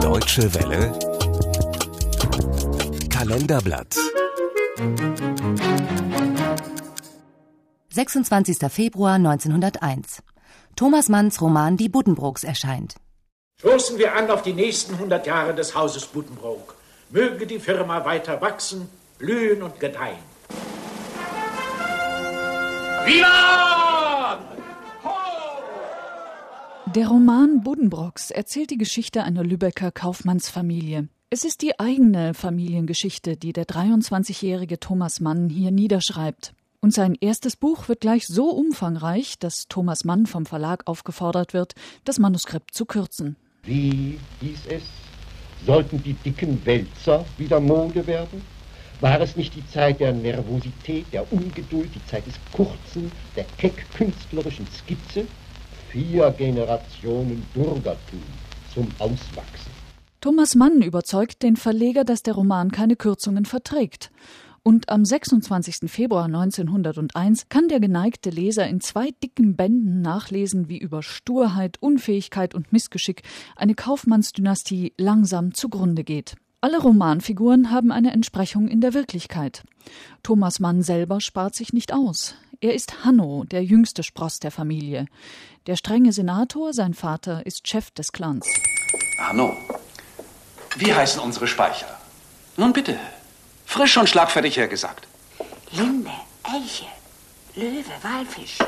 Deutsche 0.00 0.54
Welle 0.54 0.92
Kalenderblatt 3.08 3.96
26. 7.90 8.58
Februar 8.68 9.14
1901. 9.14 10.22
Thomas 10.76 11.08
Manns 11.08 11.40
Roman 11.40 11.76
Die 11.76 11.88
Buddenbrooks 11.88 12.44
erscheint. 12.44 12.96
Stoßen 13.58 13.98
wir 13.98 14.14
an 14.14 14.30
auf 14.30 14.42
die 14.42 14.52
nächsten 14.52 14.94
100 14.94 15.26
Jahre 15.26 15.54
des 15.54 15.74
Hauses 15.74 16.04
Buddenbrook. 16.06 16.74
Möge 17.08 17.46
die 17.46 17.58
Firma 17.58 18.04
weiter 18.04 18.40
wachsen, 18.42 18.88
blühen 19.18 19.62
und 19.62 19.80
gedeihen. 19.80 20.18
Viva! 23.06 24.38
Der 26.96 27.08
Roman 27.08 27.62
Buddenbrooks 27.62 28.30
erzählt 28.30 28.70
die 28.70 28.78
Geschichte 28.78 29.22
einer 29.22 29.44
Lübecker 29.44 29.92
Kaufmannsfamilie. 29.92 31.08
Es 31.28 31.44
ist 31.44 31.60
die 31.60 31.78
eigene 31.78 32.32
Familiengeschichte, 32.32 33.36
die 33.36 33.52
der 33.52 33.66
23-jährige 33.66 34.80
Thomas 34.80 35.20
Mann 35.20 35.50
hier 35.50 35.72
niederschreibt. 35.72 36.54
Und 36.80 36.94
sein 36.94 37.14
erstes 37.20 37.54
Buch 37.56 37.90
wird 37.90 38.00
gleich 38.00 38.26
so 38.26 38.48
umfangreich, 38.48 39.38
dass 39.38 39.66
Thomas 39.68 40.06
Mann 40.06 40.24
vom 40.24 40.46
Verlag 40.46 40.86
aufgefordert 40.86 41.52
wird, 41.52 41.74
das 42.06 42.18
Manuskript 42.18 42.72
zu 42.72 42.86
kürzen. 42.86 43.36
Wie 43.64 44.18
hieß 44.40 44.60
es? 44.70 44.84
Sollten 45.66 46.02
die 46.02 46.14
dicken 46.14 46.64
Wälzer 46.64 47.26
wieder 47.36 47.60
Mode 47.60 48.06
werden? 48.06 48.40
War 49.02 49.20
es 49.20 49.36
nicht 49.36 49.54
die 49.54 49.68
Zeit 49.68 50.00
der 50.00 50.14
Nervosität, 50.14 51.04
der 51.12 51.30
Ungeduld, 51.30 51.94
die 51.94 52.06
Zeit 52.06 52.26
des 52.26 52.36
Kurzen, 52.52 53.12
der 53.36 53.44
keck-künstlerischen 53.58 54.66
Skizze? 54.68 55.26
Vier 55.96 56.30
Generationen 56.32 57.42
Bürgertum 57.54 58.20
zum 58.74 58.86
Auswachsen. 58.98 59.72
Thomas 60.20 60.54
Mann 60.54 60.82
überzeugt 60.82 61.42
den 61.42 61.56
Verleger, 61.56 62.04
dass 62.04 62.22
der 62.22 62.34
Roman 62.34 62.70
keine 62.70 62.96
Kürzungen 62.96 63.46
verträgt. 63.46 64.10
Und 64.62 64.90
am 64.90 65.06
26. 65.06 65.90
Februar 65.90 66.26
1901 66.26 67.48
kann 67.48 67.68
der 67.68 67.80
geneigte 67.80 68.28
Leser 68.28 68.68
in 68.68 68.82
zwei 68.82 69.08
dicken 69.24 69.56
Bänden 69.56 70.02
nachlesen, 70.02 70.68
wie 70.68 70.76
über 70.76 71.02
Sturheit, 71.02 71.78
Unfähigkeit 71.80 72.54
und 72.54 72.74
Missgeschick 72.74 73.22
eine 73.56 73.74
Kaufmannsdynastie 73.74 74.92
langsam 74.98 75.54
zugrunde 75.54 76.04
geht. 76.04 76.36
Alle 76.66 76.80
Romanfiguren 76.80 77.70
haben 77.70 77.92
eine 77.92 78.12
Entsprechung 78.12 78.66
in 78.66 78.80
der 78.80 78.92
Wirklichkeit. 78.92 79.62
Thomas 80.24 80.58
Mann 80.58 80.82
selber 80.82 81.20
spart 81.20 81.54
sich 81.54 81.72
nicht 81.72 81.92
aus. 81.92 82.34
Er 82.60 82.74
ist 82.74 83.04
Hanno, 83.04 83.44
der 83.44 83.62
jüngste 83.62 84.02
Spross 84.02 84.40
der 84.40 84.50
Familie. 84.50 85.06
Der 85.68 85.76
strenge 85.76 86.12
Senator, 86.12 86.72
sein 86.72 86.92
Vater, 86.92 87.46
ist 87.46 87.68
Chef 87.68 87.92
des 87.92 88.10
Clans. 88.10 88.48
Hanno, 89.16 89.56
wie 90.76 90.92
heißen 90.92 91.20
unsere 91.20 91.46
Speicher? 91.46 91.86
Nun 92.56 92.72
bitte, 92.72 92.98
frisch 93.64 93.96
und 93.96 94.08
schlagfertig 94.08 94.56
hergesagt. 94.56 95.06
Linde, 95.70 96.10
Elche, 96.52 96.86
Löwe, 97.54 97.92
Walfisch. 98.02 98.58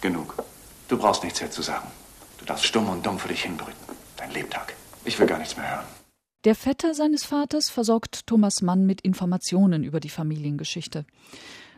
Genug. 0.00 0.42
Du 0.88 0.96
brauchst 0.96 1.22
nichts 1.22 1.42
herzusagen. 1.42 1.90
Du 2.38 2.46
darfst 2.46 2.64
stumm 2.64 2.88
und 2.88 3.04
dumm 3.04 3.18
für 3.18 3.28
dich 3.28 3.42
hinbrüten. 3.42 3.94
Dein 4.16 4.30
Lebtag. 4.30 4.72
Ich 5.04 5.18
will 5.18 5.26
gar 5.26 5.36
nichts 5.36 5.54
mehr 5.58 5.70
hören. 5.70 6.03
Der 6.44 6.54
Vetter 6.54 6.92
seines 6.92 7.24
Vaters 7.24 7.70
versorgt 7.70 8.26
Thomas 8.26 8.60
Mann 8.60 8.84
mit 8.84 9.00
Informationen 9.00 9.82
über 9.82 9.98
die 9.98 10.10
Familiengeschichte. 10.10 11.06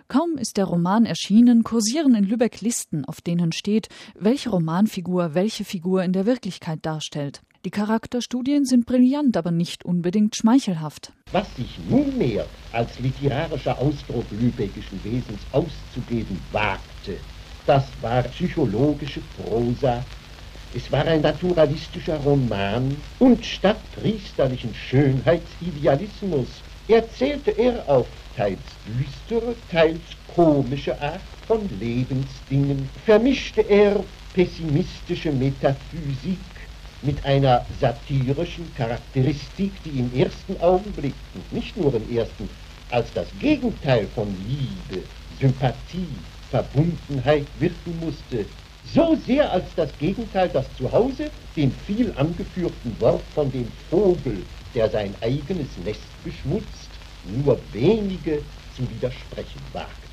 Kaum 0.08 0.38
ist 0.38 0.56
der 0.56 0.64
Roman 0.64 1.06
erschienen, 1.06 1.62
kursieren 1.62 2.16
in 2.16 2.24
Lübeck 2.24 2.60
Listen, 2.62 3.04
auf 3.04 3.20
denen 3.20 3.52
steht, 3.52 3.88
welche 4.18 4.50
Romanfigur 4.50 5.34
welche 5.34 5.64
Figur 5.64 6.02
in 6.02 6.12
der 6.12 6.26
Wirklichkeit 6.26 6.80
darstellt. 6.82 7.42
Die 7.64 7.70
Charakterstudien 7.70 8.64
sind 8.64 8.86
brillant, 8.86 9.36
aber 9.36 9.52
nicht 9.52 9.84
unbedingt 9.84 10.34
schmeichelhaft. 10.34 11.12
Was 11.30 11.46
sich 11.54 11.78
nunmehr 11.88 12.44
als 12.72 12.98
literarischer 12.98 13.78
Ausdruck 13.78 14.24
lübeckischen 14.32 14.98
Wesens 15.04 15.42
auszugeben 15.52 16.40
wagte, 16.50 17.18
das 17.66 17.84
war 18.00 18.24
psychologische 18.24 19.20
Prosa, 19.36 20.04
es 20.76 20.92
war 20.92 21.06
ein 21.06 21.22
naturalistischer 21.22 22.18
Roman 22.18 22.94
und 23.18 23.44
statt 23.46 23.80
priesterlichen 23.94 24.74
Schönheitsidealismus 24.74 26.48
erzählte 26.86 27.52
er 27.52 27.82
auf 27.88 28.06
teils 28.36 28.60
düstere, 28.86 29.54
teils 29.70 30.00
komische 30.34 31.00
Art 31.00 31.22
von 31.46 31.66
Lebensdingen, 31.80 32.90
vermischte 33.06 33.62
er 33.62 34.04
pessimistische 34.34 35.32
Metaphysik 35.32 36.38
mit 37.00 37.24
einer 37.24 37.64
satirischen 37.80 38.70
Charakteristik, 38.76 39.72
die 39.84 40.00
im 40.00 40.10
ersten 40.14 40.60
Augenblick, 40.60 41.14
und 41.34 41.52
nicht 41.54 41.74
nur 41.78 41.94
im 41.94 42.14
ersten, 42.14 42.50
als 42.90 43.10
das 43.14 43.28
Gegenteil 43.40 44.06
von 44.14 44.28
Liebe, 44.46 45.02
Sympathie, 45.40 46.08
Verbundenheit 46.50 47.46
wirken 47.58 47.98
musste, 47.98 48.44
so 48.94 49.16
sehr 49.26 49.50
als 49.52 49.64
das 49.76 49.90
Gegenteil, 49.98 50.48
das 50.48 50.66
zu 50.76 50.90
Hause 50.90 51.30
dem 51.56 51.70
viel 51.86 52.12
angeführten 52.16 52.98
Wort 53.00 53.22
von 53.34 53.50
dem 53.50 53.68
Vogel, 53.90 54.42
der 54.74 54.90
sein 54.90 55.14
eigenes 55.20 55.68
Nest 55.84 56.00
beschmutzt, 56.24 56.90
nur 57.44 57.58
wenige 57.72 58.42
zu 58.76 58.88
widersprechen 58.90 59.60
wagten. 59.72 60.06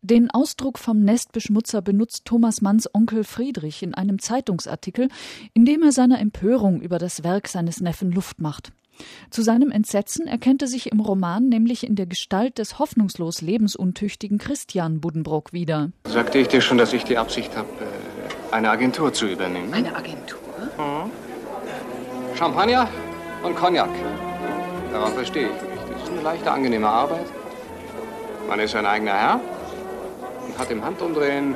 Den 0.00 0.30
Ausdruck 0.30 0.78
vom 0.78 1.00
Nestbeschmutzer 1.00 1.82
benutzt 1.82 2.24
Thomas 2.24 2.62
Manns 2.62 2.88
Onkel 2.94 3.24
Friedrich 3.24 3.82
in 3.82 3.94
einem 3.94 4.20
Zeitungsartikel, 4.20 5.08
in 5.54 5.64
dem 5.64 5.82
er 5.82 5.92
seiner 5.92 6.20
Empörung 6.20 6.80
über 6.80 6.98
das 6.98 7.24
Werk 7.24 7.48
seines 7.48 7.80
Neffen 7.80 8.12
Luft 8.12 8.40
macht. 8.40 8.72
Zu 9.30 9.42
seinem 9.42 9.70
Entsetzen 9.70 10.26
erkennt 10.26 10.62
er 10.62 10.68
sich 10.68 10.90
im 10.90 11.00
Roman 11.00 11.48
nämlich 11.48 11.86
in 11.86 11.94
der 11.94 12.06
Gestalt 12.06 12.58
des 12.58 12.78
hoffnungslos 12.78 13.42
lebensuntüchtigen 13.42 14.38
Christian 14.38 15.00
Buddenbrook 15.00 15.52
wieder. 15.52 15.90
Sagte 16.04 16.38
ich 16.38 16.48
dir 16.48 16.60
schon, 16.60 16.78
dass 16.78 16.92
ich 16.92 17.04
die 17.04 17.18
Absicht 17.18 17.56
habe, 17.56 17.68
äh, 17.80 17.97
eine 18.50 18.70
Agentur 18.70 19.12
zu 19.12 19.26
übernehmen? 19.26 19.72
Eine 19.72 19.94
Agentur? 19.94 20.38
Mhm. 20.76 21.10
Champagner 22.36 22.88
und 23.42 23.56
Cognac. 23.56 23.90
Darauf 24.92 25.14
verstehe 25.14 25.46
ich 25.48 25.62
mich. 25.62 25.92
Das 25.92 26.02
ist 26.02 26.10
eine 26.10 26.20
leichte, 26.22 26.50
angenehme 26.50 26.88
Arbeit. 26.88 27.26
Man 28.48 28.60
ist 28.60 28.74
ein 28.74 28.86
eigener 28.86 29.12
Herr 29.12 29.40
und 30.46 30.58
hat 30.58 30.70
im 30.70 30.84
Handumdrehen 30.84 31.54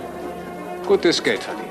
gutes 0.86 1.22
Geld 1.22 1.42
verdient. 1.42 1.68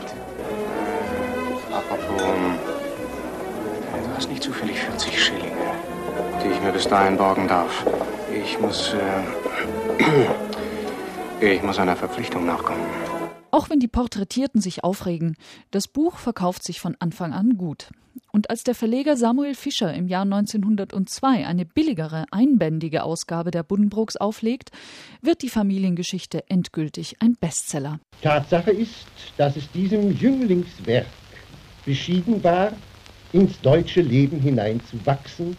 Apropos, 1.71 2.21
du 2.21 4.15
hast 4.15 4.29
nicht 4.29 4.43
zufällig 4.43 4.79
40 4.79 5.23
Schillinge, 5.23 5.51
die 6.43 6.47
ich 6.49 6.61
mir 6.61 6.71
bis 6.71 6.87
dahin 6.87 7.17
borgen 7.17 7.47
darf. 7.47 7.85
Ich 8.33 8.59
muss, 8.59 8.93
äh, 8.93 10.05
ich 11.53 11.61
muss 11.61 11.77
einer 11.79 11.95
Verpflichtung 11.95 12.45
nachkommen. 12.45 13.10
Auch 13.51 13.69
wenn 13.69 13.81
die 13.81 13.89
Porträtierten 13.89 14.61
sich 14.61 14.85
aufregen, 14.85 15.35
das 15.71 15.89
Buch 15.89 16.17
verkauft 16.17 16.63
sich 16.63 16.79
von 16.79 16.95
Anfang 16.99 17.33
an 17.33 17.57
gut. 17.57 17.89
Und 18.31 18.49
als 18.49 18.63
der 18.63 18.75
Verleger 18.75 19.17
Samuel 19.17 19.55
Fischer 19.55 19.93
im 19.93 20.07
Jahr 20.07 20.23
1902 20.23 21.45
eine 21.45 21.65
billigere, 21.65 22.25
einbändige 22.31 23.03
Ausgabe 23.03 23.51
der 23.51 23.63
Buddenbrooks 23.63 24.15
auflegt, 24.15 24.71
wird 25.21 25.41
die 25.41 25.49
Familiengeschichte 25.49 26.49
endgültig 26.49 27.17
ein 27.21 27.35
Bestseller. 27.35 27.99
Tatsache 28.21 28.71
ist, 28.71 29.07
dass 29.35 29.57
es 29.57 29.69
diesem 29.71 30.15
Jünglingswerk 30.15 31.07
beschieden 31.85 32.41
war, 32.43 32.71
ins 33.33 33.59
deutsche 33.59 34.01
Leben 34.01 34.39
hineinzuwachsen, 34.39 35.57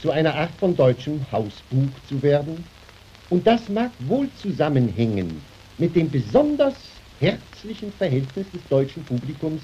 zu 0.00 0.10
einer 0.10 0.34
Art 0.34 0.52
von 0.58 0.74
deutschem 0.74 1.20
Hausbuch 1.30 1.88
zu 2.08 2.22
werden. 2.22 2.64
Und 3.28 3.46
das 3.46 3.68
mag 3.68 3.90
wohl 4.00 4.30
zusammenhängen 4.40 5.42
mit 5.76 5.94
dem 5.94 6.10
besonders 6.10 6.74
herzlichen 7.20 7.92
Verhältnis 7.92 8.46
des 8.52 8.60
deutschen 8.68 9.04
Publikums 9.04 9.62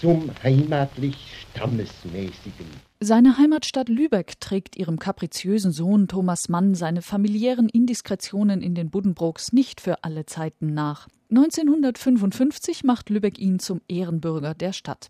zum 0.00 0.30
heimatlich 0.42 1.16
stammesmäßigen. 1.52 2.66
Seine 3.00 3.38
Heimatstadt 3.38 3.88
Lübeck 3.88 4.40
trägt 4.40 4.76
ihrem 4.76 4.98
kapriziösen 4.98 5.72
Sohn 5.72 6.08
Thomas 6.08 6.48
Mann 6.48 6.74
seine 6.74 7.02
familiären 7.02 7.68
Indiskretionen 7.68 8.62
in 8.62 8.74
den 8.74 8.90
Buddenbrooks 8.90 9.52
nicht 9.52 9.80
für 9.80 10.04
alle 10.04 10.26
Zeiten 10.26 10.74
nach. 10.74 11.08
1955 11.30 12.84
macht 12.84 13.10
Lübeck 13.10 13.38
ihn 13.38 13.58
zum 13.58 13.80
Ehrenbürger 13.88 14.54
der 14.54 14.72
Stadt. 14.72 15.08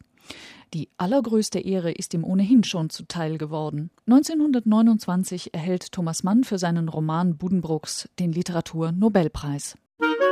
Die 0.73 0.89
allergrößte 0.97 1.59
Ehre 1.59 1.91
ist 1.91 2.15
ihm 2.15 2.25
ohnehin 2.25 2.65
schon 2.65 2.89
zuteil 2.91 3.39
geworden. 3.39 3.91
1929 4.07 5.53
erhält 5.53 5.93
Thomas 5.93 6.23
Mann 6.23 6.45
für 6.45 6.59
seinen 6.59 6.89
Roman 6.89 7.37
Buddenbrooks 7.37 8.09
den 8.19 8.33
Literatur-Nobelpreis. 8.33 9.77
Musik 9.99 10.32